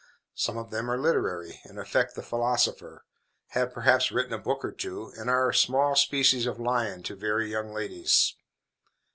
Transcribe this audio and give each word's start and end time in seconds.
Some 0.33 0.57
of 0.57 0.71
them 0.71 0.89
are 0.89 0.97
literary, 0.99 1.61
and 1.63 1.77
affect 1.77 2.15
the 2.15 2.23
philosopher; 2.23 3.05
have, 3.49 3.71
perhaps, 3.71 4.11
written 4.11 4.33
a 4.33 4.39
book 4.39 4.65
or 4.65 4.71
two, 4.71 5.13
and 5.15 5.29
are 5.29 5.49
a 5.49 5.53
small 5.53 5.95
species 5.95 6.47
of 6.47 6.59
lion 6.59 7.03
to 7.03 7.15
very 7.15 7.51
young 7.51 7.71
ladies. 7.71 8.33